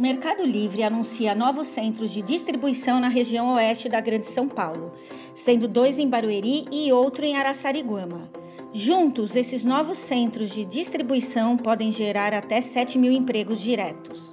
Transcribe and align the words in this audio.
Mercado 0.00 0.46
Livre 0.46 0.82
anuncia 0.82 1.34
novos 1.34 1.66
centros 1.66 2.10
de 2.10 2.22
distribuição 2.22 2.98
na 2.98 3.08
região 3.08 3.52
oeste 3.52 3.86
da 3.86 4.00
Grande 4.00 4.26
São 4.28 4.48
Paulo, 4.48 4.92
sendo 5.34 5.68
dois 5.68 5.98
em 5.98 6.08
Barueri 6.08 6.64
e 6.72 6.90
outro 6.90 7.22
em 7.22 7.36
Araçariguama. 7.36 8.30
Juntos, 8.72 9.36
esses 9.36 9.62
novos 9.62 9.98
centros 9.98 10.48
de 10.48 10.64
distribuição 10.64 11.54
podem 11.54 11.92
gerar 11.92 12.32
até 12.32 12.62
7 12.62 12.96
mil 12.96 13.12
empregos 13.12 13.60
diretos. 13.60 14.32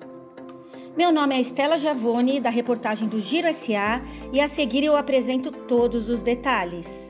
Meu 0.96 1.12
nome 1.12 1.36
é 1.36 1.42
Estela 1.42 1.78
Javone, 1.78 2.40
da 2.40 2.50
reportagem 2.50 3.10
do 3.10 3.20
Giro 3.20 3.54
SA, 3.54 4.02
e 4.32 4.40
a 4.40 4.48
seguir 4.48 4.86
eu 4.86 4.96
apresento 4.96 5.52
todos 5.52 6.10
os 6.10 6.22
detalhes. 6.22 7.07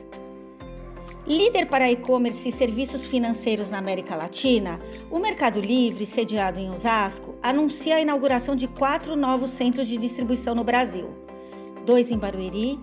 Líder 1.28 1.66
para 1.66 1.92
e-commerce 1.92 2.48
e 2.48 2.52
serviços 2.52 3.04
financeiros 3.04 3.70
na 3.70 3.76
América 3.76 4.16
Latina, 4.16 4.80
o 5.10 5.18
Mercado 5.18 5.60
Livre, 5.60 6.06
sediado 6.06 6.58
em 6.58 6.70
Osasco, 6.70 7.34
anuncia 7.42 7.96
a 7.96 8.00
inauguração 8.00 8.56
de 8.56 8.66
quatro 8.66 9.14
novos 9.14 9.50
centros 9.50 9.86
de 9.86 9.98
distribuição 9.98 10.54
no 10.54 10.64
Brasil: 10.64 11.10
dois 11.84 12.10
em 12.10 12.16
Barueri, 12.16 12.80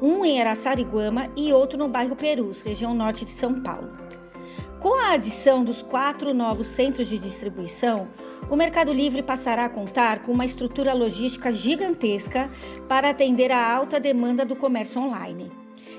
um 0.00 0.24
em 0.24 0.40
Araçariguama 0.40 1.26
e 1.36 1.52
outro 1.52 1.76
no 1.76 1.88
bairro 1.88 2.14
Perus, 2.14 2.62
região 2.62 2.94
norte 2.94 3.24
de 3.24 3.32
São 3.32 3.60
Paulo. 3.60 3.90
Com 4.78 4.94
a 4.94 5.14
adição 5.14 5.64
dos 5.64 5.82
quatro 5.82 6.32
novos 6.32 6.68
centros 6.68 7.08
de 7.08 7.18
distribuição, 7.18 8.06
o 8.48 8.54
Mercado 8.54 8.92
Livre 8.92 9.24
passará 9.24 9.64
a 9.64 9.68
contar 9.68 10.22
com 10.22 10.30
uma 10.30 10.44
estrutura 10.44 10.94
logística 10.94 11.50
gigantesca 11.50 12.48
para 12.88 13.10
atender 13.10 13.50
a 13.50 13.74
alta 13.74 13.98
demanda 13.98 14.44
do 14.44 14.54
comércio 14.54 15.00
online 15.02 15.50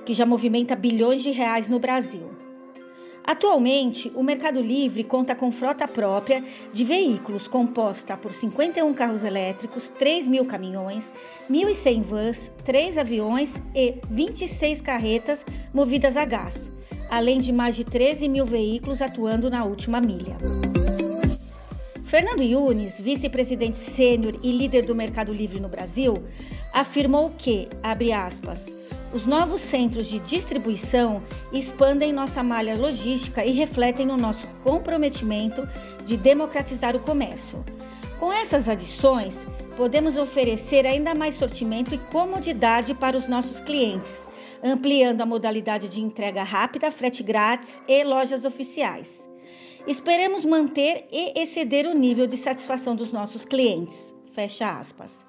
que 0.09 0.13
já 0.16 0.26
movimenta 0.26 0.75
bilhões 0.75 1.22
de 1.22 1.30
reais 1.30 1.67
no 1.67 1.78
Brasil. 1.78 2.31
Atualmente, 3.23 4.11
o 4.16 4.23
Mercado 4.23 4.59
Livre 4.59 5.03
conta 5.03 5.36
com 5.36 5.52
frota 5.52 5.88
própria 5.88 6.44
de 6.73 6.84
veículos 6.84 7.47
composta 7.47 8.17
por 8.17 8.34
51 8.34 8.92
carros 8.95 9.23
elétricos, 9.23 9.88
3 10.00 10.28
mil 10.28 10.45
caminhões, 10.45 11.14
1.100 11.47 12.02
vans, 12.02 12.52
3 12.66 12.97
aviões 12.97 13.61
e 13.75 14.00
26 14.09 14.81
carretas 14.81 15.45
movidas 15.72 16.17
a 16.17 16.25
gás, 16.25 16.72
além 17.08 17.39
de 17.39 17.53
mais 17.53 17.75
de 17.75 17.84
13 17.84 18.28
mil 18.28 18.47
veículos 18.47 19.03
atuando 19.03 19.47
na 19.47 19.64
última 19.64 20.02
milha. 20.02 20.38
Fernando 22.03 22.41
Yunes, 22.41 23.00
vice-presidente 23.00 23.78
sênior 23.78 24.39
e 24.41 24.52
líder 24.52 24.88
do 24.88 24.95
Mercado 24.95 25.31
Livre 25.31 25.59
no 25.59 25.69
Brasil, 25.69 26.16
afirmou 26.73 27.30
que, 27.38 27.67
abre 27.84 28.12
aspas, 28.12 28.78
os 29.14 29.26
novos 29.26 29.62
centros 29.62 30.08
de 30.08 30.20
distribuição 30.20 31.24
expandem 31.52 32.14
nossa 32.14 32.44
malha 32.44 32.76
logística 32.76 33.44
e 33.44 33.52
refletem 33.52 34.06
no 34.06 34.18
nosso 34.18 34.48
comprometimento 34.64 35.68
de 36.06 36.16
democratizar 36.16 36.96
o 36.96 37.00
comércio. 37.00 37.64
Com 38.20 38.32
essas 38.32 38.70
adições, 38.70 39.48
podemos 39.76 40.18
oferecer 40.18 40.86
ainda 40.86 41.16
mais 41.16 41.36
sortimento 41.36 41.96
e 41.96 41.98
comodidade 41.98 42.94
para 42.94 43.18
os 43.18 43.28
nossos 43.28 43.60
clientes, 43.62 44.28
ampliando 44.64 45.22
a 45.22 45.26
modalidade 45.26 45.88
de 45.88 46.02
entrega 46.02 46.44
rápida, 46.44 46.92
frete 46.92 47.24
grátis 47.24 47.82
e 47.88 48.04
lojas 48.04 48.46
oficiais. 48.46 49.28
Esperemos 49.88 50.46
manter 50.46 51.08
e 51.12 51.40
exceder 51.40 51.88
o 51.88 51.94
nível 51.94 52.28
de 52.28 52.38
satisfação 52.38 52.96
dos 52.96 53.12
nossos 53.12 53.46
clientes. 53.46 54.14
Fecha 54.34 54.78
aspas. 54.78 55.28